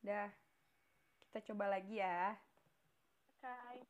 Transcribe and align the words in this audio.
Dah, 0.00 0.32
kita 1.28 1.52
coba 1.52 1.76
lagi 1.76 2.00
ya. 2.00 2.32
Hai. 3.44 3.84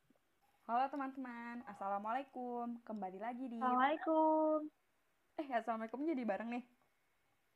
Halo 0.67 0.91
teman-teman, 0.91 1.63
Assalamualaikum. 1.63 2.83
Kembali 2.83 3.15
lagi 3.15 3.47
di... 3.47 3.55
Assalamualaikum. 3.55 4.67
Eh, 5.39 5.47
Assalamualaikum 5.55 6.03
jadi 6.03 6.27
bareng 6.27 6.51
nih. 6.51 6.63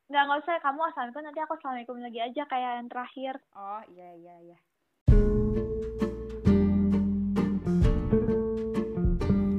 Nggak, 0.08 0.24
nggak 0.24 0.40
usah. 0.48 0.56
Kamu 0.64 0.88
Assalamualaikum, 0.88 1.24
nanti 1.28 1.40
aku 1.44 1.54
Assalamualaikum 1.60 2.00
lagi 2.00 2.20
aja 2.24 2.44
kayak 2.48 2.72
yang 2.80 2.88
terakhir. 2.88 3.34
Oh, 3.60 3.84
iya, 3.92 4.10
iya, 4.24 4.36
iya. 4.40 4.58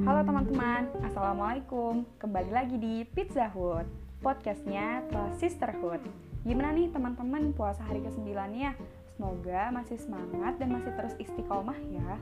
Halo 0.09 0.25
teman-teman, 0.25 0.89
Assalamualaikum. 1.05 2.01
Kembali 2.17 2.49
lagi 2.49 2.81
di 2.81 3.05
Pizza 3.13 3.45
Hut, 3.53 3.85
podcastnya 4.25 5.05
Trust 5.13 5.37
Sisterhood. 5.45 6.01
Gimana 6.47 6.71
nih 6.71 6.87
teman-teman 6.95 7.51
puasa 7.51 7.83
hari 7.83 7.99
ke-9-nya? 8.07 8.71
Semoga 9.19 9.67
masih 9.75 9.99
semangat 9.99 10.55
dan 10.55 10.79
masih 10.79 10.95
terus 10.95 11.11
istiqomah 11.19 11.75
ya. 11.91 12.15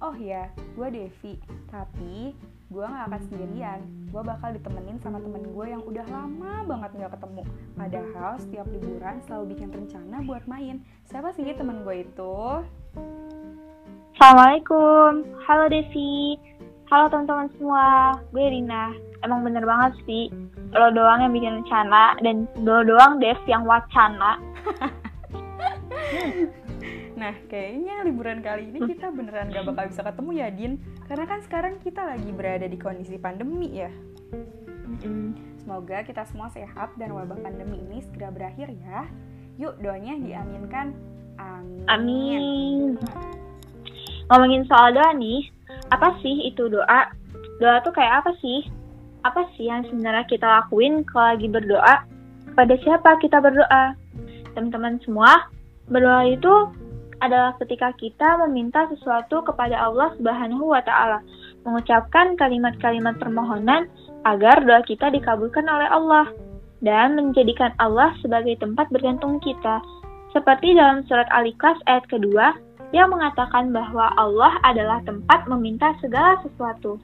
Oh 0.00 0.16
ya, 0.16 0.48
gue 0.72 0.88
Devi. 0.88 1.36
Tapi 1.68 2.32
gue 2.72 2.84
gak 2.88 3.12
akan 3.12 3.22
sendirian. 3.28 3.84
Gue 4.08 4.24
bakal 4.24 4.56
ditemenin 4.56 4.96
sama 5.04 5.20
temen 5.20 5.52
gue 5.52 5.66
yang 5.68 5.84
udah 5.84 6.06
lama 6.08 6.64
banget 6.64 6.96
gak 6.96 7.12
ketemu. 7.20 7.42
Padahal 7.76 8.32
setiap 8.40 8.66
liburan 8.72 9.20
selalu 9.28 9.44
bikin 9.52 9.68
rencana 9.68 10.16
buat 10.24 10.48
main. 10.48 10.80
Siapa 11.04 11.36
sih 11.36 11.44
temen 11.52 11.84
gue 11.84 12.08
itu? 12.08 12.36
Assalamualaikum. 14.16 15.28
Halo 15.44 15.68
Devi. 15.68 16.40
Halo 16.88 17.12
teman-teman 17.12 17.52
semua. 17.60 18.16
Gue 18.32 18.48
Rina. 18.48 19.07
Emang 19.26 19.42
bener 19.42 19.66
banget 19.66 19.98
sih. 20.06 20.30
Lo 20.70 20.94
doang 20.94 21.24
yang 21.24 21.34
bikin 21.34 21.64
rencana 21.64 22.14
dan 22.22 22.46
lo 22.62 22.86
doang 22.86 23.18
Dev 23.18 23.38
yang 23.46 23.66
wacana. 23.66 24.38
Nah, 27.18 27.34
kayaknya 27.50 28.06
liburan 28.06 28.38
kali 28.38 28.70
ini 28.70 28.94
kita 28.94 29.10
beneran 29.10 29.50
gak 29.50 29.66
bakal 29.66 29.90
bisa 29.90 30.06
ketemu 30.06 30.30
ya, 30.38 30.48
Din. 30.54 30.78
Karena 31.10 31.26
kan 31.26 31.42
sekarang 31.42 31.74
kita 31.82 32.06
lagi 32.06 32.30
berada 32.30 32.70
di 32.70 32.78
kondisi 32.78 33.18
pandemi 33.18 33.82
ya. 33.82 33.90
Semoga 35.58 36.06
kita 36.06 36.22
semua 36.30 36.46
sehat 36.54 36.94
dan 36.94 37.10
wabah 37.10 37.42
pandemi 37.42 37.82
ini 37.90 38.06
segera 38.06 38.30
berakhir 38.30 38.70
ya. 38.70 39.10
Yuk, 39.58 39.82
doanya 39.82 40.14
diaminkan. 40.14 40.94
Amin. 41.42 41.90
Amin. 41.90 42.82
Ngomongin 44.30 44.62
soal 44.70 44.94
doa 44.94 45.10
nih, 45.18 45.50
apa 45.90 46.14
sih 46.22 46.46
itu 46.46 46.70
doa? 46.70 47.10
Doa 47.58 47.82
tuh 47.82 47.90
kayak 47.90 48.22
apa 48.22 48.30
sih? 48.38 48.77
Apa 49.26 49.46
sih 49.58 49.66
yang 49.66 49.82
sebenarnya 49.90 50.26
kita 50.30 50.46
lakuin 50.46 51.02
kalau 51.08 51.34
lagi 51.34 51.48
berdoa? 51.50 52.06
Kepada 52.54 52.74
siapa 52.82 53.10
kita 53.22 53.38
berdoa? 53.42 53.94
Teman-teman 54.54 54.98
semua, 55.02 55.46
berdoa 55.90 56.26
itu 56.26 56.54
adalah 57.18 57.54
ketika 57.58 57.90
kita 57.98 58.38
meminta 58.46 58.86
sesuatu 58.94 59.42
kepada 59.42 59.74
Allah 59.74 60.14
Subhanahu 60.18 60.70
wa 60.70 60.82
taala, 60.86 61.18
mengucapkan 61.66 62.38
kalimat-kalimat 62.38 63.18
permohonan 63.18 63.90
agar 64.26 64.62
doa 64.62 64.82
kita 64.86 65.10
dikabulkan 65.10 65.66
oleh 65.66 65.88
Allah 65.90 66.30
dan 66.82 67.18
menjadikan 67.18 67.74
Allah 67.82 68.14
sebagai 68.22 68.54
tempat 68.62 68.86
bergantung 68.94 69.42
kita. 69.42 69.82
Seperti 70.30 70.76
dalam 70.78 71.02
surat 71.10 71.26
Al-Ikhlas 71.34 71.80
ayat 71.90 72.06
kedua 72.06 72.54
yang 72.94 73.10
mengatakan 73.10 73.74
bahwa 73.74 74.12
Allah 74.16 74.54
adalah 74.64 75.02
tempat 75.04 75.44
meminta 75.50 75.92
segala 75.98 76.38
sesuatu. 76.46 76.96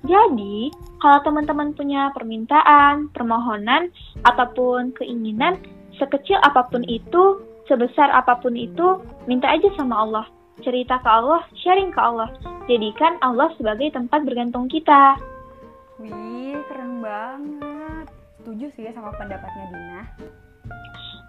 Jadi, 0.00 0.72
kalau 1.00 1.20
teman-teman 1.24 1.76
punya 1.76 2.08
permintaan, 2.16 3.12
permohonan, 3.12 3.92
ataupun 4.24 4.96
keinginan, 4.96 5.60
sekecil 6.00 6.40
apa 6.40 6.64
pun 6.72 6.80
itu, 6.88 7.44
sebesar 7.68 8.08
apa 8.08 8.40
pun 8.40 8.56
itu, 8.56 9.00
minta 9.28 9.52
aja 9.52 9.68
sama 9.76 10.08
Allah. 10.08 10.26
Cerita 10.64 11.00
ke 11.00 11.08
Allah, 11.08 11.44
sharing 11.60 11.92
ke 11.92 12.00
Allah. 12.00 12.32
Jadikan 12.68 13.20
Allah 13.20 13.52
sebagai 13.56 13.92
tempat 13.92 14.24
bergantung 14.24 14.68
kita. 14.68 15.16
Wih, 16.00 16.56
keren 16.68 17.04
banget. 17.04 18.06
Setuju 18.40 18.66
sih 18.76 18.88
ya 18.88 18.92
sama 18.96 19.12
pendapatnya 19.20 19.64
Dina. 19.68 20.02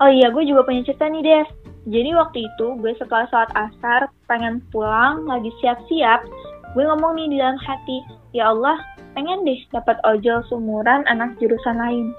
Oh 0.02 0.10
iya, 0.10 0.32
gue 0.32 0.44
juga 0.48 0.64
punya 0.64 0.82
cerita 0.88 1.12
nih, 1.12 1.22
Dev. 1.24 1.48
Jadi 1.86 2.10
waktu 2.14 2.40
itu, 2.48 2.68
gue 2.80 2.92
setelah 2.98 3.28
sholat 3.30 3.52
asar, 3.54 4.10
pengen 4.26 4.64
pulang, 4.74 5.28
lagi 5.28 5.50
siap-siap, 5.62 6.26
gue 6.72 6.84
ngomong 6.88 7.20
nih 7.20 7.28
di 7.28 7.38
dalam 7.40 7.60
hati, 7.60 7.98
ya 8.32 8.52
Allah, 8.52 8.80
pengen 9.14 9.44
deh 9.44 9.60
dapat 9.76 10.00
ojol 10.08 10.40
sumuran 10.48 11.04
anak 11.12 11.36
jurusan 11.40 11.78
lain. 11.78 12.16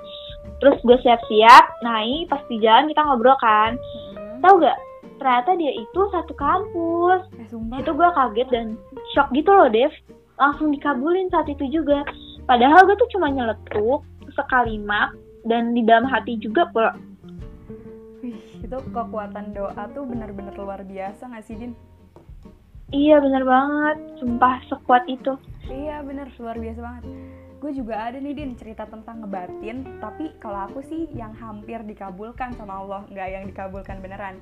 Terus 0.62 0.78
gue 0.86 0.98
siap-siap, 1.02 1.64
naik, 1.82 2.30
pas 2.30 2.42
di 2.46 2.62
jalan 2.62 2.86
kita 2.86 3.02
ngobrol 3.02 3.34
kan. 3.42 3.74
Hmm. 4.14 4.38
Tahu 4.42 4.62
gak? 4.62 4.78
Ternyata 5.18 5.50
dia 5.58 5.72
itu 5.74 6.00
satu 6.10 6.34
kampus. 6.34 7.26
Eh, 7.38 7.46
sumpah. 7.50 7.78
Itu 7.82 7.90
gue 7.94 8.08
kaget 8.14 8.48
dan 8.50 8.66
shock 9.14 9.30
gitu 9.34 9.50
loh, 9.50 9.70
Dev. 9.70 9.90
Langsung 10.38 10.74
dikabulin 10.74 11.30
saat 11.30 11.50
itu 11.50 11.66
juga. 11.70 12.06
Padahal 12.46 12.86
gue 12.86 12.98
tuh 12.98 13.10
cuma 13.14 13.30
nyeletuk 13.30 14.02
sekalimat 14.34 15.14
dan 15.46 15.74
di 15.74 15.82
dalam 15.86 16.06
hati 16.06 16.38
juga 16.38 16.66
pula. 16.70 16.94
Wih, 18.22 18.38
itu 18.62 18.78
kekuatan 18.94 19.54
doa 19.54 19.82
tuh 19.94 20.06
bener-bener 20.06 20.54
luar 20.54 20.82
biasa 20.86 21.26
gak 21.26 21.42
sih, 21.46 21.58
Din? 21.58 21.74
Iya 22.92 23.25
bener 23.25 23.42
banget, 23.48 23.97
sumpah 24.20 24.60
sekuat 24.69 25.08
itu. 25.08 25.32
Iya 25.64 26.04
bener, 26.04 26.28
luar 26.36 26.60
biasa 26.60 26.80
banget. 26.84 27.04
Gue 27.56 27.72
juga 27.72 27.94
ada 28.10 28.19
nih 28.20 28.36
Din 28.36 28.53
cerita 28.53 28.84
tentang 28.84 29.25
ngebatin, 29.25 29.97
tapi 29.97 30.28
kalau 30.36 30.69
aku 30.69 30.84
sih 30.84 31.08
yang 31.16 31.32
hampir 31.41 31.81
dikabulkan 31.88 32.52
sama 32.60 32.84
Allah, 32.84 33.08
nggak 33.08 33.28
yang 33.32 33.44
dikabulkan 33.48 34.04
beneran. 34.04 34.36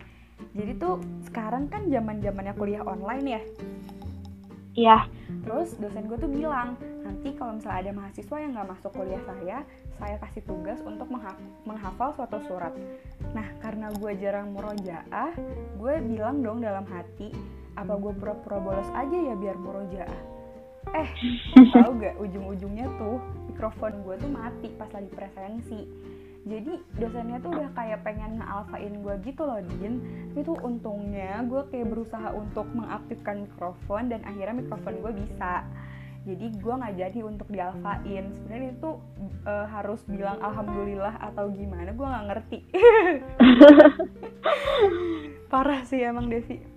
Jadi 0.57 0.73
tuh 0.83 0.99
sekarang 1.31 1.71
kan 1.71 1.87
zaman 1.87 2.19
zamannya 2.19 2.55
kuliah 2.59 2.83
online 2.83 3.27
ya. 3.39 3.43
Iya, 4.75 4.99
Terus 5.45 5.79
dosen 5.79 6.11
gue 6.11 6.19
tuh 6.19 6.31
bilang, 6.31 6.75
nanti 7.07 7.33
kalau 7.39 7.57
misalnya 7.57 7.91
ada 7.91 7.93
mahasiswa 7.97 8.37
yang 8.39 8.53
nggak 8.55 8.71
masuk 8.77 8.91
kuliah 8.93 9.23
saya, 9.25 9.59
saya 9.97 10.17
kasih 10.21 10.43
tugas 10.45 10.79
untuk 10.85 11.09
mengha- 11.09 11.39
menghafal 11.65 12.13
suatu 12.19 12.39
surat. 12.45 12.75
Nah, 13.33 13.47
karena 13.63 13.89
gue 13.95 14.13
jarang 14.19 14.53
murojaah, 14.53 15.33
gue 15.79 15.95
bilang 16.05 16.43
dong 16.43 16.61
dalam 16.61 16.85
hati, 16.91 17.33
apa 17.81 17.97
gue 17.97 18.13
pura-pura 18.13 18.61
bolos 18.61 18.91
aja 18.93 19.17
ya 19.17 19.35
biar 19.35 19.57
murojaah. 19.57 20.21
Eh, 20.93 21.09
tahu 21.75 21.91
gak 21.97 22.17
ujung-ujungnya 22.21 22.87
tuh 23.01 23.17
mikrofon 23.49 24.05
gue 24.05 24.15
tuh 24.21 24.31
mati 24.31 24.69
pas 24.77 24.91
lagi 24.93 25.11
presensi. 25.13 25.81
Jadi 26.41 26.73
dosennya 26.97 27.37
tuh 27.45 27.53
udah 27.53 27.69
kayak 27.77 28.01
pengen 28.01 28.41
ngealfain 28.41 28.95
gue 29.05 29.15
gitu 29.29 29.43
loh 29.45 29.61
Din. 29.77 30.01
Tapi 30.33 30.41
tuh 30.45 30.57
untungnya 30.61 31.45
gue 31.45 31.63
kayak 31.69 31.89
berusaha 31.93 32.33
untuk 32.33 32.65
mengaktifkan 32.73 33.45
mikrofon 33.45 34.09
dan 34.09 34.25
akhirnya 34.25 34.65
mikrofon 34.65 34.95
gue 35.05 35.13
bisa. 35.25 35.65
Jadi 36.21 36.53
gue 36.53 36.75
nggak 36.77 36.97
jadi 37.01 37.21
untuk 37.25 37.49
dialfain 37.49 38.29
Sebenarnya 38.37 38.77
itu 38.77 38.91
eh, 39.49 39.67
harus 39.73 40.05
bilang 40.05 40.37
alhamdulillah 40.41 41.17
atau 41.33 41.49
gimana 41.53 41.93
gue 41.93 42.07
nggak 42.09 42.27
ngerti. 42.33 42.59
Parah 45.53 45.85
sih 45.85 46.01
emang 46.01 46.33
Devi 46.33 46.70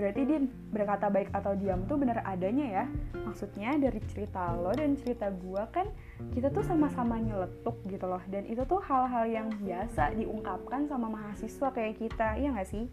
Berarti 0.00 0.24
Din, 0.24 0.48
berkata 0.72 1.12
baik 1.12 1.28
atau 1.36 1.52
diam 1.52 1.84
tuh 1.84 2.00
bener 2.00 2.24
adanya 2.24 2.80
ya 2.80 2.84
Maksudnya 3.20 3.76
dari 3.76 4.00
cerita 4.08 4.56
lo 4.56 4.72
dan 4.72 4.96
cerita 4.96 5.28
gue 5.28 5.60
kan 5.76 5.84
kita 6.32 6.48
tuh 6.48 6.64
sama-sama 6.64 7.20
nyeletuk 7.20 7.76
gitu 7.84 8.08
loh 8.08 8.24
Dan 8.32 8.48
itu 8.48 8.64
tuh 8.64 8.80
hal-hal 8.80 9.28
yang 9.28 9.52
biasa 9.60 10.16
diungkapkan 10.16 10.88
sama 10.88 11.12
mahasiswa 11.12 11.68
kayak 11.76 12.00
kita, 12.00 12.40
iya 12.40 12.48
gak 12.56 12.72
sih? 12.72 12.88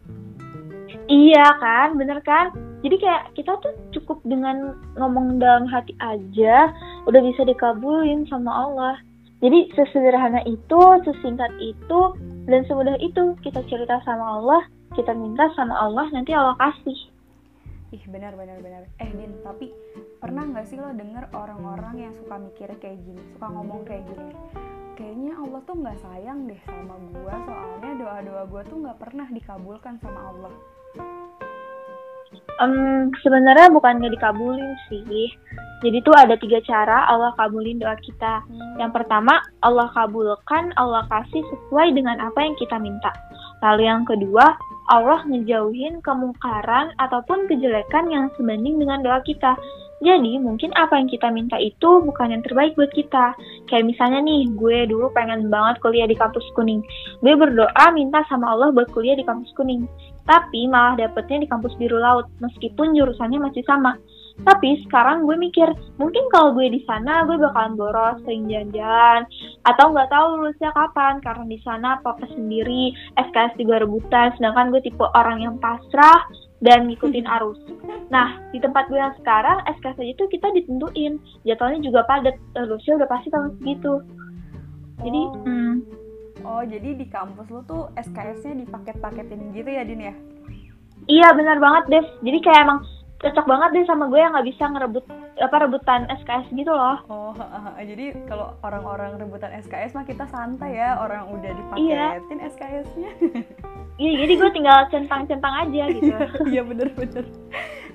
iya 1.08 1.48
kan, 1.60 1.96
bener 2.00 2.20
kan? 2.24 2.52
Jadi 2.84 2.96
kayak 3.00 3.36
kita 3.36 3.56
tuh 3.60 3.74
cukup 3.96 4.22
dengan 4.24 4.78
ngomong 4.96 5.42
dalam 5.42 5.68
hati 5.68 5.96
aja, 6.00 6.72
udah 7.10 7.22
bisa 7.24 7.44
dikabulin 7.44 8.24
sama 8.30 8.52
Allah. 8.52 8.96
Jadi 9.44 9.70
sesederhana 9.76 10.42
itu, 10.50 10.82
sesingkat 11.06 11.52
itu, 11.62 12.00
dan 12.48 12.64
semudah 12.66 12.98
itu 13.04 13.36
kita 13.44 13.62
cerita 13.70 14.02
sama 14.08 14.40
Allah, 14.42 14.62
kita 14.98 15.14
minta 15.14 15.46
sama 15.54 15.78
Allah, 15.78 16.10
nanti 16.10 16.34
Allah 16.34 16.58
kasih. 16.58 16.98
Ih 17.94 18.04
benar 18.10 18.34
benar 18.34 18.58
benar. 18.60 18.84
Eh 18.98 19.14
Din, 19.14 19.38
tapi 19.46 19.70
pernah 20.18 20.44
nggak 20.44 20.66
sih 20.68 20.76
lo 20.76 20.92
denger 20.92 21.32
orang-orang 21.32 22.10
yang 22.10 22.14
suka 22.18 22.36
mikir 22.42 22.68
kayak 22.82 23.00
gini, 23.06 23.22
suka 23.38 23.48
ngomong 23.48 23.86
kayak 23.86 24.04
gini? 24.10 24.34
Kayaknya 24.98 25.34
Allah 25.38 25.62
tuh 25.64 25.76
nggak 25.78 26.00
sayang 26.02 26.50
deh 26.50 26.60
sama 26.66 26.98
gua, 27.14 27.38
soalnya 27.46 27.92
doa-doa 28.02 28.44
gua 28.50 28.62
tuh 28.66 28.78
nggak 28.82 28.98
pernah 28.98 29.28
dikabulkan 29.30 30.02
sama 30.02 30.20
Allah. 30.34 30.54
Em, 32.58 33.14
sebenarnya 33.22 33.70
bukan 33.70 34.02
nggak 34.02 34.18
dikabulin 34.18 34.74
sih. 34.90 35.30
Jadi 35.86 36.02
tuh 36.02 36.18
ada 36.18 36.34
tiga 36.42 36.58
cara 36.66 37.06
Allah 37.06 37.32
kabulin 37.38 37.78
doa 37.78 37.94
kita. 38.02 38.42
Yang 38.82 38.92
pertama, 38.98 39.38
Allah 39.62 39.88
kabulkan, 39.94 40.74
Allah 40.74 41.06
kasih 41.06 41.46
sesuai 41.46 41.94
dengan 41.94 42.18
apa 42.18 42.42
yang 42.42 42.58
kita 42.58 42.82
minta. 42.82 43.14
Lalu 43.66 43.90
yang 43.90 44.04
kedua, 44.06 44.54
Allah 44.88 45.20
ngejauhin 45.28 46.00
kemungkaran 46.06 46.96
ataupun 47.02 47.50
kejelekan 47.52 48.08
yang 48.08 48.32
sebanding 48.38 48.80
dengan 48.80 49.04
doa 49.04 49.20
kita. 49.26 49.58
Jadi 49.98 50.38
mungkin 50.38 50.70
apa 50.78 50.94
yang 51.02 51.10
kita 51.10 51.34
minta 51.34 51.58
itu 51.58 52.06
bukan 52.06 52.30
yang 52.30 52.46
terbaik 52.46 52.78
buat 52.78 52.94
kita. 52.94 53.34
Kayak 53.66 53.86
misalnya 53.90 54.22
nih, 54.22 54.46
gue 54.54 54.86
dulu 54.94 55.10
pengen 55.10 55.50
banget 55.50 55.82
kuliah 55.82 56.06
di 56.06 56.14
kampus 56.14 56.46
kuning. 56.54 56.86
Gue 57.26 57.34
berdoa 57.34 57.86
minta 57.98 58.22
sama 58.30 58.54
Allah 58.54 58.70
buat 58.70 58.94
kuliah 58.94 59.18
di 59.18 59.26
kampus 59.26 59.50
kuning. 59.58 59.90
Tapi 60.30 60.70
malah 60.70 61.00
dapetnya 61.02 61.42
di 61.42 61.48
kampus 61.50 61.74
biru 61.82 61.98
laut, 61.98 62.30
meskipun 62.38 62.94
jurusannya 62.94 63.42
masih 63.42 63.66
sama. 63.66 63.98
Tapi 64.46 64.86
sekarang 64.86 65.26
gue 65.26 65.34
mikir, 65.34 65.66
mungkin 65.98 66.30
kalau 66.30 66.54
gue 66.54 66.70
di 66.70 66.86
sana 66.86 67.26
gue 67.26 67.42
bakalan 67.42 67.74
boros, 67.74 68.22
sering 68.22 68.46
jalan-jalan, 68.46 69.26
atau 69.66 69.86
nggak 69.90 70.10
tahu 70.14 70.26
lulusnya 70.38 70.70
kapan, 70.78 71.18
karena 71.26 71.46
di 71.50 71.60
sana 71.66 71.98
papa 72.06 72.30
sendiri, 72.30 72.94
SKS 73.18 73.58
juga 73.58 73.82
rebutan, 73.82 74.30
sedangkan 74.38 74.70
gue 74.70 74.82
tipe 74.86 75.02
orang 75.18 75.42
yang 75.42 75.58
pasrah, 75.58 76.22
dan 76.62 76.90
ngikutin 76.90 77.26
arus. 77.38 77.58
Nah, 78.10 78.42
di 78.50 78.58
tempat 78.58 78.90
gue 78.90 78.98
yang 78.98 79.14
sekarang, 79.22 79.62
SKS 79.78 80.02
aja 80.02 80.14
tuh 80.18 80.30
kita 80.30 80.48
ditentuin. 80.54 81.22
Jadwalnya 81.46 81.82
juga 81.86 82.02
padat, 82.06 82.38
lulusnya 82.58 82.98
udah 83.02 83.10
pasti 83.10 83.28
tahun 83.30 83.58
segitu. 83.62 83.94
Jadi, 85.02 85.22
oh. 85.22 85.46
hmm, 85.46 85.76
oh 86.42 86.64
jadi 86.66 86.98
di 86.98 87.06
kampus 87.10 87.46
lu 87.54 87.62
tuh 87.70 87.90
SKS-nya 87.98 88.66
dipaket-paketin 88.66 89.54
gitu 89.54 89.70
ya 89.70 89.86
Din 89.86 90.02
ya? 90.02 90.16
iya 91.06 91.30
benar 91.38 91.62
banget, 91.62 91.84
Dev. 91.94 92.06
Jadi 92.26 92.38
kayak 92.42 92.62
emang 92.66 92.82
cocok 93.18 93.46
banget 93.46 93.70
deh 93.74 93.86
sama 93.86 94.06
gue 94.08 94.20
yang 94.20 94.30
nggak 94.30 94.46
bisa 94.46 94.64
ngerebut 94.68 95.04
apa 95.38 95.56
rebutan 95.58 96.06
SKS 96.22 96.54
gitu 96.54 96.70
loh. 96.70 96.98
Oh, 97.08 97.34
jadi 97.76 98.14
kalau 98.26 98.54
orang-orang 98.62 99.18
rebutan 99.18 99.54
SKS 99.58 99.94
mah 99.94 100.06
kita 100.06 100.30
santai 100.30 100.78
ya, 100.78 100.98
orang 100.98 101.30
udah 101.30 101.50
Iya. 101.74 102.22
dipaketin 102.22 102.40
SKS-nya. 102.48 103.12
Iya, 103.98 104.12
jadi 104.22 104.34
gue 104.38 104.50
tinggal 104.54 104.78
centang-centang 104.94 105.54
aja 105.66 105.84
gitu. 105.90 106.14
Iya 106.54 106.62
bener-bener 106.62 107.26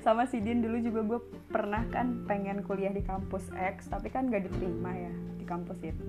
Sama 0.03 0.27
si 0.27 0.43
Din 0.43 0.59
dulu 0.59 0.83
juga 0.83 1.01
gue 1.07 1.19
pernah 1.47 1.87
kan 1.87 2.27
pengen 2.27 2.59
kuliah 2.67 2.91
di 2.91 2.99
kampus 2.99 3.47
X 3.55 3.87
Tapi 3.87 4.11
kan 4.11 4.27
gak 4.27 4.51
diterima 4.51 4.91
ya 4.91 5.11
di 5.39 5.45
kampus 5.47 5.79
itu. 5.79 6.03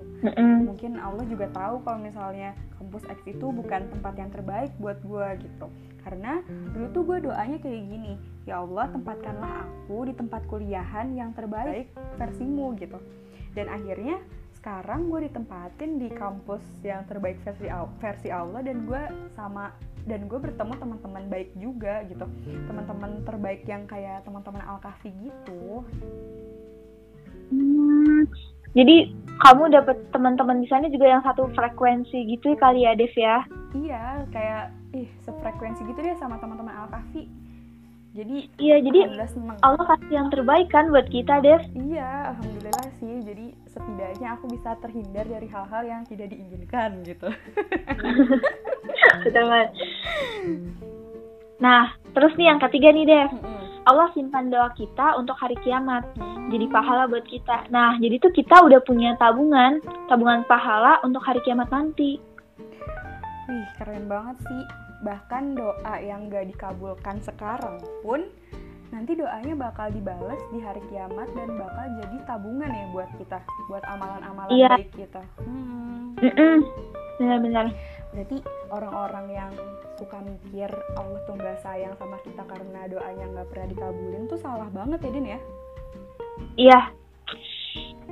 Mungkin 0.67 0.99
Allah 0.99 1.23
juga 1.27 1.47
tahu 1.55 1.79
kalau 1.87 1.99
misalnya 2.03 2.51
kampus 2.75 3.07
X 3.07 3.23
itu 3.23 3.47
bukan 3.55 3.87
tempat 3.95 4.13
yang 4.19 4.31
terbaik 4.35 4.71
buat 4.83 4.99
gue 4.99 5.27
gitu. 5.47 5.67
Karena 6.03 6.43
dulu 6.75 6.85
tuh 6.91 7.03
gue 7.07 7.17
doanya 7.31 7.57
kayak 7.63 7.83
gini 7.87 8.13
Ya 8.45 8.61
Allah 8.61 8.85
tempatkanlah 8.93 9.65
aku 9.65 10.05
di 10.05 10.13
tempat 10.13 10.45
kuliahan 10.45 11.17
yang 11.17 11.33
terbaik 11.33 11.89
versimu 12.21 12.77
gitu. 12.77 13.01
Dan 13.57 13.73
akhirnya 13.73 14.21
sekarang 14.61 15.09
gue 15.09 15.25
ditempatin 15.29 15.97
di 15.97 16.09
kampus 16.13 16.61
yang 16.85 17.05
terbaik 17.09 17.41
versi 17.41 17.69
versi 18.01 18.29
Allah 18.29 18.61
dan 18.61 18.85
gue 18.85 19.01
sama 19.33 19.73
dan 20.05 20.29
gue 20.29 20.39
bertemu 20.39 20.73
teman-teman 20.77 21.23
baik 21.29 21.49
juga 21.57 22.05
gitu. 22.05 22.25
Teman-teman 22.69 23.25
terbaik 23.25 23.65
yang 23.65 23.89
kayak 23.89 24.21
teman-teman 24.25 24.61
Alkafi 24.65 25.09
gitu. 25.21 25.81
Hmm, 27.53 28.25
jadi 28.73 29.13
kamu 29.45 29.69
dapet 29.69 29.97
teman-teman 30.09 30.61
di 30.61 30.67
sana 30.69 30.89
juga 30.89 31.05
yang 31.05 31.21
satu 31.21 31.49
frekuensi 31.53 32.25
gitu 32.25 32.57
kali 32.57 32.85
ya, 32.85 32.97
Dev 32.97 33.13
ya? 33.13 33.45
iya 33.75 34.23
kayak 34.31 34.71
ih 34.95 35.09
sefrekuensi 35.27 35.83
gitu 35.83 35.99
deh 35.99 36.15
sama 36.15 36.39
teman-teman 36.39 36.87
Alkafi 36.87 37.27
jadi 38.15 38.47
Iya, 38.55 38.79
jadi 38.79 38.99
Allah 39.59 39.83
kasih 39.91 40.07
yang 40.15 40.31
terbaik 40.31 40.71
kan 40.71 40.87
buat 40.87 41.03
kita, 41.11 41.43
Dev. 41.43 41.59
iya 41.75 42.31
alhamdulillah 42.31 42.87
sih. 42.95 43.19
Jadi 43.27 43.51
setidaknya 43.75 44.39
aku 44.39 44.47
bisa 44.55 44.71
terhindar 44.79 45.27
dari 45.27 45.47
hal-hal 45.51 45.83
yang 45.83 46.01
tidak 46.07 46.31
diinginkan 46.31 47.03
gitu 47.03 47.27
Banget. 49.23 49.67
Nah, 51.55 51.83
terus 52.11 52.35
nih 52.35 52.51
yang 52.51 52.59
ketiga 52.59 52.91
nih, 52.91 53.05
Dev. 53.07 53.31
Allah 53.85 54.09
simpan 54.17 54.49
doa 54.49 54.73
kita 54.73 55.13
untuk 55.13 55.37
hari 55.37 55.53
kiamat. 55.61 56.01
Jadi 56.49 56.65
pahala 56.67 57.05
buat 57.05 57.21
kita. 57.25 57.69
Nah, 57.69 57.93
jadi 58.01 58.17
tuh 58.17 58.33
kita 58.33 58.65
udah 58.65 58.81
punya 58.81 59.13
tabungan, 59.15 59.77
tabungan 60.09 60.41
pahala 60.49 60.97
untuk 61.05 61.21
hari 61.21 61.37
kiamat 61.45 61.69
nanti. 61.69 62.17
Wih, 63.45 63.67
keren 63.77 64.09
banget 64.09 64.41
sih. 64.41 64.63
Bahkan 65.05 65.53
doa 65.53 65.93
yang 66.01 66.33
gak 66.33 66.49
dikabulkan 66.49 67.21
sekarang 67.21 67.77
pun 68.01 68.25
nanti 68.89 69.13
doanya 69.13 69.53
bakal 69.53 69.91
dibales 69.93 70.41
di 70.49 70.65
hari 70.65 70.81
kiamat 70.89 71.29
dan 71.37 71.53
bakal 71.53 71.85
jadi 72.01 72.17
tabungan 72.25 72.69
ya 72.69 72.85
buat 72.89 73.09
kita, 73.21 73.37
buat 73.69 73.83
amalan-amalan 73.85 74.49
Iya. 74.49 74.69
baik 74.81 74.91
kita. 74.97 75.21
Hmm. 75.45 76.15
Mm-mm. 76.17 76.57
Benar-benar. 77.21 77.69
Berarti 78.17 78.37
orang-orang 78.75 79.27
yang 79.31 79.51
suka 79.95 80.19
mikir 80.19 80.67
Allah 80.99 81.19
tuh 81.23 81.39
nggak 81.39 81.63
sayang 81.63 81.95
sama 81.95 82.19
kita 82.27 82.43
karena 82.43 82.91
doanya 82.91 83.25
nggak 83.31 83.47
pernah 83.47 83.67
dikabulin 83.71 84.27
tuh 84.27 84.39
salah 84.39 84.67
banget 84.75 84.99
ya 85.07 85.11
Din 85.15 85.27
ya? 85.27 85.39
Iya. 86.55 86.79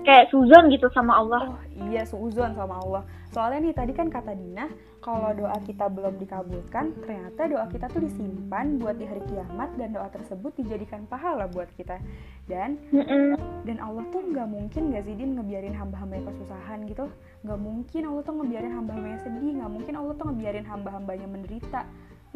Kayak 0.03 0.29
suzon 0.29 0.67
gitu 0.67 0.87
sama 0.91 1.15
Allah. 1.15 1.55
Oh 1.55 1.59
iya 1.89 2.03
suuzon 2.03 2.51
sama 2.53 2.79
Allah. 2.83 3.03
Soalnya 3.33 3.65
nih 3.65 3.73
tadi 3.73 3.91
kan 3.97 4.13
kata 4.13 4.37
Dina, 4.37 4.69
kalau 5.01 5.33
doa 5.33 5.57
kita 5.65 5.89
belum 5.89 6.21
dikabulkan, 6.21 6.93
ternyata 7.01 7.49
doa 7.49 7.65
kita 7.65 7.89
tuh 7.89 8.05
disimpan 8.05 8.77
buat 8.77 8.93
di 8.93 9.09
hari 9.09 9.25
kiamat 9.25 9.73
dan 9.73 9.89
doa 9.95 10.05
tersebut 10.13 10.53
dijadikan 10.53 11.09
pahala 11.09 11.49
buat 11.49 11.65
kita. 11.73 11.97
Dan 12.45 12.77
Mm-mm. 12.93 13.33
dan 13.65 13.77
Allah 13.81 14.05
tuh 14.13 14.21
nggak 14.21 14.47
mungkin 14.47 14.93
nggak 14.93 15.03
sih 15.07 15.15
Din 15.17 15.33
ngebiarin 15.39 15.73
hamba-hambanya 15.73 16.29
kesusahan 16.29 16.85
gitu. 16.85 17.09
Nggak 17.41 17.59
mungkin 17.59 18.01
Allah 18.05 18.21
tuh 18.21 18.35
ngebiarin 18.37 18.73
hamba-hambanya 18.75 19.19
sedih. 19.25 19.51
Nggak 19.57 19.71
mungkin 19.71 19.93
Allah 19.97 20.13
tuh 20.13 20.25
ngebiarin 20.29 20.65
hamba-hambanya 20.69 21.27
menderita. 21.27 21.81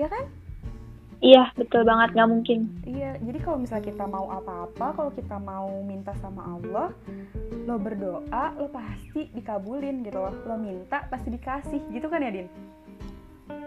Ya 0.01 0.07
kan? 0.09 0.25
Iya, 1.17 1.49
betul 1.57 1.81
banget. 1.81 2.13
Nggak 2.13 2.29
mungkin. 2.29 2.59
Iya, 2.85 3.17
jadi 3.17 3.39
kalau 3.41 3.57
misalnya 3.57 3.85
kita 3.89 4.05
mau 4.05 4.29
apa-apa, 4.29 4.87
kalau 4.93 5.11
kita 5.17 5.37
mau 5.41 5.81
minta 5.81 6.13
sama 6.21 6.45
Allah, 6.45 6.93
lo 7.65 7.75
berdoa, 7.81 8.53
lo 8.53 8.69
pasti 8.69 9.25
dikabulin 9.33 10.05
gitu 10.05 10.21
loh. 10.21 10.33
Lo 10.45 10.55
minta, 10.61 11.09
pasti 11.09 11.33
dikasih, 11.33 11.81
gitu 11.89 12.05
kan 12.05 12.21
ya, 12.21 12.29
Din? 12.29 12.47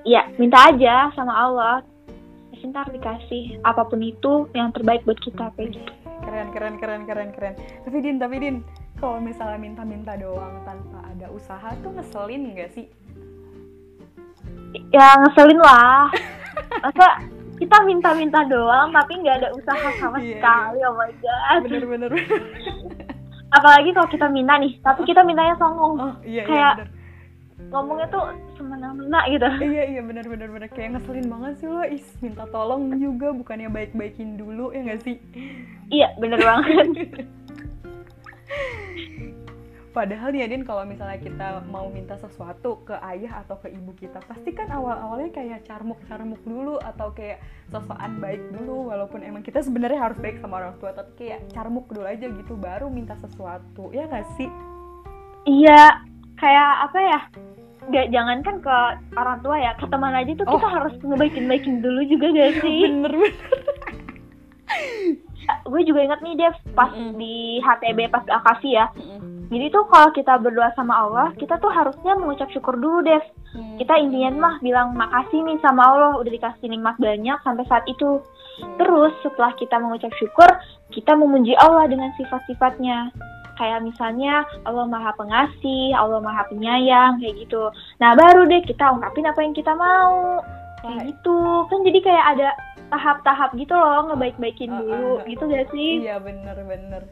Iya, 0.06 0.22
minta 0.38 0.70
aja 0.70 1.10
sama 1.18 1.34
Allah. 1.34 1.82
Pasti 2.54 2.70
ntar 2.70 2.86
dikasih 2.94 3.66
apa 3.66 3.82
pun 3.82 3.98
itu 3.98 4.46
yang 4.54 4.70
terbaik 4.70 5.02
buat 5.02 5.18
kita 5.18 5.50
kayak 5.58 5.74
gitu. 5.74 5.92
Keren, 6.22 6.48
keren, 6.54 6.74
keren, 6.78 7.02
keren, 7.02 7.30
keren. 7.34 7.54
Tapi 7.82 7.96
Din, 7.98 8.16
tapi 8.22 8.36
Din, 8.38 8.56
kalau 9.02 9.18
misalnya 9.18 9.58
minta-minta 9.58 10.14
doang 10.14 10.62
tanpa 10.62 11.02
ada 11.02 11.26
usaha 11.34 11.74
tuh 11.82 11.90
ngeselin 11.98 12.54
nggak 12.54 12.70
sih? 12.78 12.86
Ya 14.94 15.18
ngeselin 15.18 15.58
lah. 15.58 16.06
Masa 16.84 17.39
kita 17.60 17.76
minta-minta 17.84 18.40
doang 18.48 18.88
tapi 18.90 19.20
nggak 19.20 19.36
ada 19.44 19.48
usaha 19.52 19.88
sama 20.00 20.16
Iya, 20.18 20.40
sekali. 20.40 20.78
Oh 20.82 20.94
my 20.96 21.12
god. 21.20 21.60
Bener-bener. 21.62 22.10
Apalagi 23.56 23.92
kalau 23.92 24.08
kita 24.08 24.26
minta 24.26 24.56
nih, 24.56 24.80
tapi 24.80 25.04
kita 25.04 25.20
mintanya 25.20 25.54
songong. 25.54 25.94
Oh, 25.98 26.14
iya, 26.22 26.24
iya, 26.24 26.42
Kayak- 26.48 26.76
bener. 26.80 26.88
Ngomongnya 27.70 28.08
tuh 28.10 28.24
semena-mena 28.58 29.20
gitu. 29.30 29.46
Iya, 29.62 29.84
iya, 29.86 30.02
bener-bener. 30.02 30.48
bener. 30.48 30.68
Kayak 30.72 30.98
ngeselin 30.98 31.28
banget 31.28 31.52
sih 31.60 31.68
lo. 31.68 31.84
Is, 31.84 32.02
minta 32.18 32.48
tolong 32.48 32.88
juga, 32.96 33.30
bukannya 33.30 33.68
baik-baikin 33.68 34.34
dulu, 34.34 34.72
ya 34.72 34.80
nggak 34.82 35.00
sih? 35.04 35.20
Iya, 35.86 36.08
bener 36.18 36.40
banget. 36.40 36.86
Padahal 39.90 40.30
nih 40.30 40.46
Adin 40.46 40.62
kalau 40.62 40.86
misalnya 40.86 41.18
kita 41.18 41.66
mau 41.66 41.90
minta 41.90 42.14
sesuatu 42.14 42.78
ke 42.84 42.94
ayah 43.10 43.42
atau 43.42 43.58
ke 43.58 43.68
ibu 43.68 43.90
kita 43.92 44.22
Pasti 44.22 44.54
kan 44.54 44.70
awal-awalnya 44.70 45.34
kayak 45.34 45.66
carmuk-carmuk 45.66 46.38
dulu 46.42 46.78
Atau 46.78 47.10
kayak 47.10 47.42
sosokan 47.66 48.22
baik 48.22 48.38
dulu 48.54 48.86
Walaupun 48.86 49.18
emang 49.20 49.42
kita 49.42 49.58
sebenarnya 49.58 49.98
harus 49.98 50.18
baik 50.18 50.38
sama 50.38 50.62
orang 50.62 50.78
tua 50.78 50.94
Tapi 50.94 51.10
kayak 51.18 51.50
carmuk 51.50 51.90
dulu 51.90 52.06
aja 52.06 52.22
gitu 52.22 52.54
baru 52.54 52.86
minta 52.86 53.18
sesuatu 53.18 53.90
Ya 53.90 54.06
gak 54.06 54.30
sih? 54.34 54.46
Iya, 55.42 56.04
kayak 56.36 56.70
apa 56.86 56.98
ya? 57.00 57.20
Gak 57.90 58.06
jangankan 58.12 58.56
ke 58.60 58.76
orang 59.16 59.40
tua 59.40 59.56
ya, 59.56 59.72
ke 59.74 59.88
teman 59.88 60.14
aja 60.14 60.30
tuh 60.36 60.46
kita 60.46 60.62
Oh. 60.62 60.70
harus 60.70 60.94
ngebaikin-baikin 61.00 61.80
dulu 61.80 62.04
juga 62.04 62.30
gak 62.30 62.62
sih? 62.62 62.86
Bener-bener 62.92 63.34
Gue 65.66 65.82
juga 65.82 66.00
inget 66.04 66.20
nih 66.22 66.34
Dev, 66.36 66.54
pas 66.72 66.92
Mm-mm. 66.92 67.18
di 67.18 67.58
HTB 67.58 68.06
pas 68.06 68.22
Akafi 68.28 68.70
ya. 68.70 68.86
Jadi 69.50 69.66
tuh 69.74 69.82
kalau 69.90 70.14
kita 70.14 70.38
berdoa 70.38 70.70
sama 70.78 70.94
Allah, 70.94 71.34
kita 71.34 71.58
tuh 71.58 71.74
harusnya 71.74 72.14
mengucap 72.14 72.46
syukur 72.54 72.78
dulu 72.78 73.02
Dev. 73.02 73.22
Kita 73.82 73.98
intinya 73.98 74.30
mah 74.38 74.54
bilang 74.62 74.94
makasih 74.94 75.42
nih 75.42 75.58
sama 75.58 75.82
Allah 75.82 76.14
udah 76.22 76.30
dikasih 76.30 76.70
nikmat 76.70 76.94
banyak 77.02 77.34
sampai 77.42 77.66
saat 77.66 77.82
itu. 77.90 78.22
Terus 78.78 79.10
setelah 79.26 79.50
kita 79.58 79.82
mengucap 79.82 80.14
syukur, 80.22 80.46
kita 80.94 81.18
memuji 81.18 81.58
Allah 81.58 81.90
dengan 81.90 82.14
sifat-sifatnya. 82.14 83.10
Kayak 83.58 83.82
misalnya 83.84 84.46
Allah 84.64 84.86
Maha 84.86 85.10
Pengasih, 85.18 85.98
Allah 85.98 86.22
Maha 86.22 86.46
Penyayang, 86.46 87.18
kayak 87.18 87.42
gitu. 87.42 87.74
Nah 87.98 88.14
baru 88.14 88.46
deh 88.46 88.62
kita 88.62 88.86
ungkapin 88.94 89.26
apa 89.26 89.40
yang 89.42 89.52
kita 89.52 89.74
mau. 89.74 90.46
Kayak 90.80 91.10
gitu. 91.10 91.66
Kan 91.66 91.82
jadi 91.82 91.98
kayak 92.00 92.24
ada 92.38 92.48
tahap-tahap 92.88 93.50
gitu 93.58 93.74
loh, 93.74 94.14
ngebaik-baikin 94.14 94.70
Ah, 94.70 94.78
dulu. 94.78 95.10
ah, 95.18 95.22
ah. 95.22 95.26
Gitu 95.26 95.42
gak 95.50 95.66
sih? 95.74 95.90
Iya 96.06 96.22
bener-bener 96.22 97.02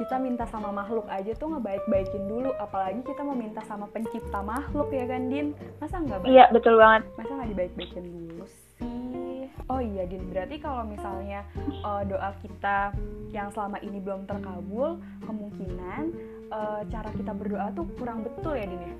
kita 0.00 0.16
minta 0.16 0.48
sama 0.48 0.72
makhluk 0.72 1.04
aja 1.12 1.36
tuh 1.36 1.52
ngebaik-baikin 1.52 2.24
dulu. 2.24 2.56
Apalagi 2.56 3.04
kita 3.04 3.20
mau 3.20 3.36
minta 3.36 3.60
sama 3.68 3.84
pencipta 3.92 4.40
makhluk 4.40 4.88
ya 4.88 5.04
kan 5.04 5.28
Din? 5.28 5.52
Masa 5.76 6.00
nggak 6.00 6.24
baik? 6.24 6.32
Iya, 6.32 6.44
betul 6.48 6.74
banget. 6.80 7.02
masa 7.20 7.30
nggak 7.36 7.50
dibaik-baikin 7.52 8.04
dulu 8.08 8.44
sih? 8.48 9.44
Oh 9.68 9.78
iya 9.78 10.02
Din, 10.08 10.24
berarti 10.32 10.56
kalau 10.58 10.82
misalnya 10.82 11.46
uh, 11.84 12.02
doa 12.02 12.34
kita 12.42 12.96
yang 13.30 13.52
selama 13.54 13.78
ini 13.84 14.02
belum 14.02 14.26
terkabul, 14.26 14.98
kemungkinan 15.22 16.10
uh, 16.50 16.82
cara 16.90 17.10
kita 17.14 17.30
berdoa 17.30 17.70
tuh 17.76 17.86
kurang 17.94 18.24
betul 18.26 18.56
ya 18.56 18.66
Din 18.66 18.82
ya? 18.82 18.96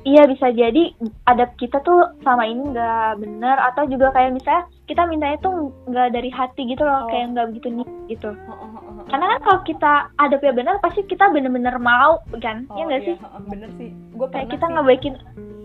Iya 0.00 0.24
bisa 0.24 0.48
jadi 0.48 0.96
adab 1.24 1.52
kita 1.54 1.76
tuh 1.80 2.00
sama 2.20 2.44
ini 2.44 2.72
nggak 2.72 3.20
benar 3.20 3.60
atau 3.68 3.84
juga 3.84 4.08
kayak 4.10 4.32
misalnya 4.32 4.64
kita 4.84 5.04
mintanya 5.04 5.36
tuh 5.38 5.68
nggak 5.86 6.08
dari 6.10 6.30
hati 6.30 6.64
gitu 6.64 6.82
loh 6.82 7.04
Oh. 7.04 7.08
kayak 7.08 7.30
nggak 7.30 7.46
begitu 7.52 7.68
nih 7.70 7.88
gitu. 8.08 8.30
Oh, 8.32 8.56
oh, 8.56 8.70
oh, 8.70 8.92
oh. 8.96 9.04
Karena 9.06 9.26
kan 9.28 9.40
kalau 9.42 9.60
kita 9.62 9.92
adabnya 10.16 10.52
benar 10.54 10.74
pasti 10.80 11.04
kita 11.04 11.28
bener-bener 11.28 11.76
mau 11.76 12.16
kan? 12.38 12.64
Oh, 12.66 12.76
Iya 12.76 12.84
nggak 12.86 13.02
sih? 13.04 13.16
oh, 13.18 13.28
oh, 13.28 13.40
bener 13.44 13.68
sih. 13.76 13.90
Gue 14.10 14.28
Kayak 14.28 14.48
kita 14.50 14.64
sih. 14.64 14.72
ngebaikin 14.72 15.14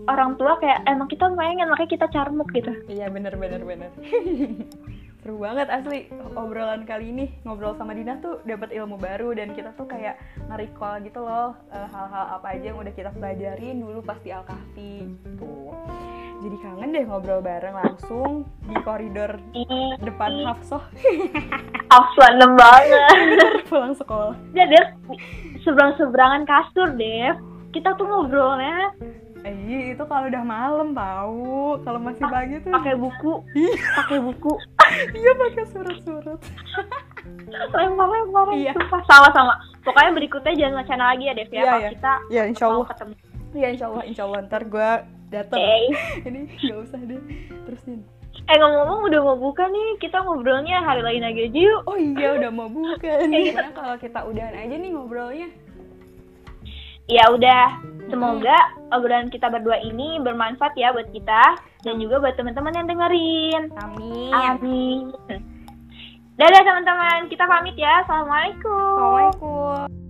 orang 0.06 0.30
tua 0.36 0.52
kayak 0.60 0.84
emang 0.84 1.08
kita 1.08 1.26
pengen 1.28 1.66
makanya 1.66 1.90
kita 1.90 2.06
carmuk 2.08 2.48
gitu. 2.52 2.70
Iya 2.86 3.08
bener 3.08 3.34
bener 3.34 3.60
bener. 3.60 3.90
Seru 5.26 5.42
banget 5.42 5.66
asli 5.66 6.06
obrolan 6.38 6.86
kali 6.86 7.10
ini 7.10 7.26
ngobrol 7.42 7.74
sama 7.74 7.98
Dina 7.98 8.14
tuh 8.22 8.46
dapat 8.46 8.70
ilmu 8.70 8.94
baru 8.94 9.34
dan 9.34 9.58
kita 9.58 9.74
tuh 9.74 9.82
kayak 9.90 10.22
nge-recall 10.46 11.02
gitu 11.02 11.18
loh 11.18 11.50
eh, 11.74 11.82
hal-hal 11.82 12.38
apa 12.38 12.54
aja 12.54 12.70
yang 12.70 12.78
udah 12.78 12.94
kita 12.94 13.10
pelajarin 13.10 13.82
dulu 13.82 14.06
pas 14.06 14.22
di 14.22 14.30
Al-Kahfi 14.30 15.18
tuh. 15.34 15.74
Jadi 16.46 16.56
kangen 16.62 16.94
deh 16.94 17.02
ngobrol 17.10 17.42
bareng 17.42 17.74
langsung 17.74 18.46
di 18.70 18.78
koridor 18.86 19.34
depan 19.98 20.46
Hafsoh 20.46 20.86
Afwan 21.90 22.38
banget. 22.54 23.66
pulang 23.66 23.98
sekolah. 23.98 24.38
Ya 24.54 24.70
Dev, 24.70 24.94
seberang-seberangan 25.66 26.46
kasur 26.46 26.94
Dev. 26.94 27.34
Kita 27.74 27.98
tuh 27.98 28.06
ngobrolnya 28.06 28.94
Eh 29.46 29.94
itu 29.94 30.02
kalau 30.10 30.26
udah 30.26 30.42
malam 30.42 30.90
tahu, 30.90 31.78
kalau 31.86 32.02
masih 32.02 32.26
pagi 32.26 32.58
tuh 32.66 32.74
pakai 32.74 32.98
buku, 32.98 33.46
pakai 33.94 34.18
buku. 34.18 34.52
Iya 35.12 35.32
pakai 35.34 35.64
surat-surat. 35.66 36.40
lempar-lempar 37.46 38.46
Iya. 38.52 38.72
sumpah 38.72 39.00
sama-sama 39.04 39.52
pokoknya 39.80 40.10
berikutnya 40.12 40.52
jangan 40.56 40.74
wacana 40.76 41.04
lagi 41.10 41.24
ya 41.24 41.34
Dev 41.34 41.48
ya 41.48 41.58
Iya, 41.58 41.74
iya. 41.76 41.88
kita 41.90 42.12
Ya 42.28 42.42
insya 42.44 42.64
Allah, 42.66 42.86
ketemu 42.86 43.12
ya 43.54 43.68
insya 43.70 43.86
Allah, 43.86 44.02
insya 44.04 44.22
Allah 44.24 44.40
ntar 44.44 44.62
gue 44.64 44.90
dateng. 45.26 45.58
Oke. 45.58 45.78
Ini 46.28 46.38
nggak 46.44 46.78
usah 46.80 47.00
deh, 47.00 47.20
terusin. 47.64 48.00
eh 48.38 48.54
ngomong-ngomong 48.54 49.00
udah 49.06 49.20
mau 49.24 49.36
buka 49.40 49.66
nih 49.66 49.98
kita 49.98 50.20
ngobrolnya 50.20 50.78
hari 50.78 51.00
lain 51.00 51.24
aja 51.24 51.42
yuk 51.48 51.80
Oh 51.84 51.96
iya 51.96 52.36
udah 52.36 52.50
mau 52.50 52.68
buka 52.68 53.10
nih. 53.26 53.50
gitu. 53.50 53.56
Gimana 53.56 53.70
kalau 53.72 53.96
kita 53.96 54.18
udahan 54.22 54.54
aja 54.54 54.74
nih 54.74 54.90
ngobrolnya? 54.90 55.48
ya 57.06 57.22
udah 57.28 57.78
semoga 58.04 58.58
obrolan 58.90 59.30
kita 59.30 59.46
berdua 59.46 59.78
ini 59.78 60.18
bermanfaat 60.18 60.74
ya 60.74 60.90
buat 60.90 61.06
kita 61.08 61.54
dan 61.86 62.02
juga 62.02 62.18
buat 62.18 62.34
teman-teman 62.34 62.74
yang 62.74 62.86
dengerin. 62.90 63.62
Amin. 63.78 64.30
amin. 64.34 64.98
Dadah 66.34 66.62
teman-teman. 66.66 67.30
Kita 67.30 67.46
pamit 67.46 67.78
ya. 67.78 68.02
Assalamualaikum. 68.02 68.98
Assalamualaikum. 68.98 70.05